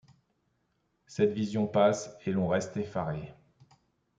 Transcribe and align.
Cette 1.05 1.31
vision 1.31 1.67
passe; 1.67 2.17
et 2.25 2.31
l’on 2.31 2.47
reste 2.47 2.75
effaré. 2.75 3.35